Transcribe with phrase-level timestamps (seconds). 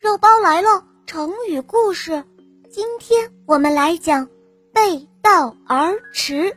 [0.00, 2.24] 肉包来了，成语故事。
[2.70, 4.28] 今天我们来讲
[4.72, 6.54] “背道而驰”。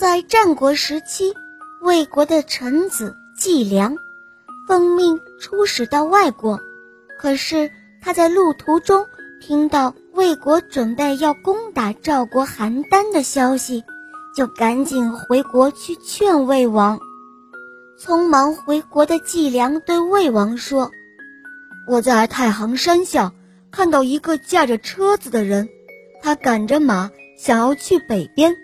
[0.00, 1.34] 在战国时期，
[1.82, 3.94] 魏国的臣子季梁
[4.66, 6.58] 奉命出使到外国，
[7.20, 7.70] 可是
[8.00, 9.04] 他在路途中
[9.42, 13.84] 听到魏国准备要攻打赵国邯郸的消息，
[14.34, 16.98] 就赶紧回国去劝魏王。
[18.00, 20.90] 匆忙回国的季梁对魏王说。
[21.86, 23.32] 我在太行山下
[23.70, 25.68] 看到一个驾着车子的人，
[26.22, 28.54] 他赶着马想要去北边，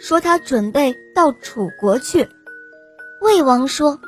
[0.00, 2.28] 说他准备到楚国去。
[3.20, 4.00] 魏王说：“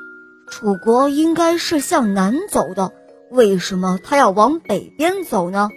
[0.51, 2.93] 楚国应该是向南走的，
[3.31, 5.71] 为什么他要往北边走呢？”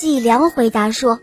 [0.00, 1.20] 季梁回答说：“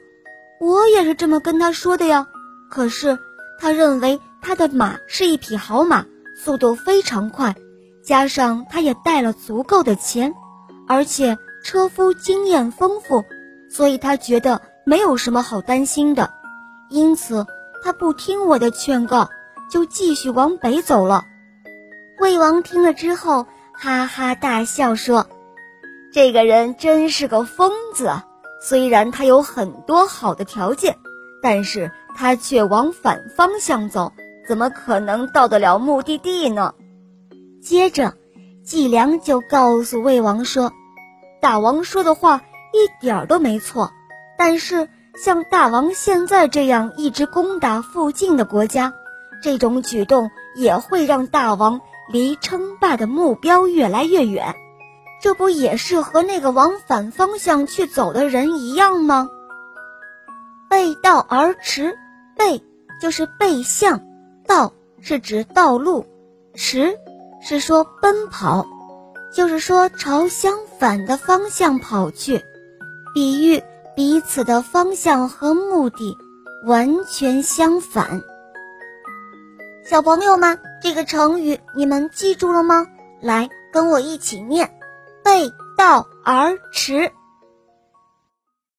[0.62, 2.28] 我也是这么跟他说的呀，
[2.70, 3.18] 可是
[3.60, 7.56] 他认为他的马是一匹好马，速度非常快，
[8.04, 10.34] 加上他也带了足够的钱。”
[10.88, 13.24] 而且车夫经验丰富，
[13.70, 16.30] 所以他觉得没有什么好担心的，
[16.90, 17.46] 因此
[17.84, 19.30] 他不听我的劝告，
[19.72, 21.24] 就继续往北走了。
[22.20, 25.28] 魏王听了之后，哈哈大笑说
[26.14, 28.26] ：“这个人真是个疯子啊！
[28.62, 30.98] 虽然他有很多好的条件，
[31.42, 34.14] 但是他却往反方向走，
[34.48, 36.74] 怎么可能到得了目的地呢？”
[37.64, 38.14] 接着。
[38.64, 40.72] 季良就告诉魏王说
[41.42, 43.92] ：“大王说的话一点都没错，
[44.38, 48.94] 但是像大王现在这样一直攻打附近的国家，
[49.42, 54.56] 这种举动也会让大王离称霸的目标越来越远。
[55.22, 59.30] 这不也是和那个往反方向去走的人一样吗？
[60.70, 61.98] 背道而驰，
[62.38, 62.64] 背
[63.02, 64.02] 就是背向，
[64.48, 66.06] 道是指道路，
[66.56, 66.98] 驰。”
[67.46, 68.66] 是说奔跑，
[69.34, 72.42] 就是说朝相反的方向跑去，
[73.14, 73.62] 比喻
[73.96, 76.18] 彼此的方向和目的
[76.66, 78.22] 完全相反。
[79.86, 82.88] 小朋友们，这个成语你们记住了吗？
[83.22, 84.74] 来，跟我一起念：
[85.22, 87.12] 背道而驰。